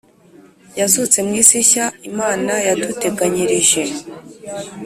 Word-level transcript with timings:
yazutse 0.79 1.17
mu 1.25 1.33
isi 1.41 1.57
nshya 1.63 1.85
Imana 2.09 2.53
yaduteganyirije 2.67 3.81